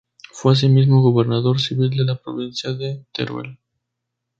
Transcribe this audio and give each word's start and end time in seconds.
Fue 0.31 0.53
asimismo 0.53 0.99
Gobernador 1.03 1.59
Civil 1.61 1.91
de 1.91 2.03
la 2.03 2.15
provincia 2.17 2.73
de 2.73 3.05
Teruel. 3.13 3.59